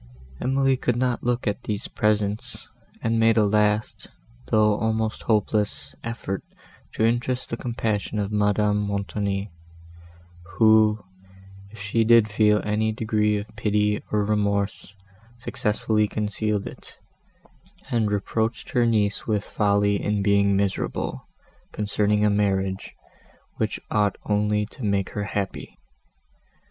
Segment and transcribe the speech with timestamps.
[0.41, 2.67] Emily could not look at these presents,
[3.03, 4.07] and made a last,
[4.47, 6.41] though almost hopeless, effort
[6.93, 9.51] to interest the compassion of Madame Montoni,
[10.55, 11.05] who,
[11.69, 14.95] if she did feel any degree of pity, or remorse,
[15.37, 16.97] successfully concealed it,
[17.91, 21.27] and reproached her niece with folly in being miserable,
[21.71, 22.95] concerning a marriage,
[23.57, 25.77] which ought only to make her happy.